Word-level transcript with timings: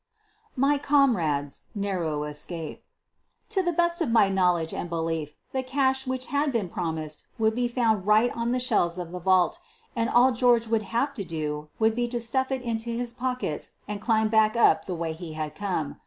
MY 0.55 0.79
COMRADE'S 0.79 1.61
NARROW 1.75 2.23
ESCAPE 2.23 2.83
To 3.49 3.61
the 3.61 3.71
best 3.71 4.01
of 4.01 4.09
my 4.09 4.31
knowledge^ 4.31 4.73
and 4.75 4.89
belief 4.89 5.35
the 5.51 5.61
cash 5.61 6.07
which 6.07 6.25
had 6.25 6.51
been 6.51 6.69
promised 6.69 7.27
would 7.37 7.53
be 7.53 7.67
found 7.67 8.07
right 8.07 8.35
on 8.35 8.49
the 8.51 8.59
shelves 8.59 8.97
of 8.97 9.11
the 9.11 9.19
vault, 9.19 9.59
and 9.95 10.09
all 10.09 10.31
George 10.31 10.65
would 10.67 10.81
have 10.89 11.13
to 11.13 11.23
do 11.23 11.69
would 11.77 11.95
be 11.95 12.07
to 12.07 12.19
stuff 12.19 12.51
it 12.51 12.63
into 12.63 12.89
his 12.89 13.13
pockets 13.13 13.73
and 13.87 14.01
climb 14.01 14.27
back 14.29 14.57
up 14.57 14.85
the 14.85 14.95
way 14.95 15.13
he 15.13 15.33
had 15.33 15.53
come. 15.53 15.99